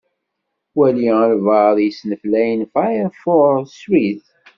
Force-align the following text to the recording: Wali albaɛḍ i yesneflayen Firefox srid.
Wali 0.77 1.07
albaɛḍ 1.25 1.77
i 1.79 1.85
yesneflayen 1.87 2.61
Firefox 2.73 3.67
srid. 3.79 4.23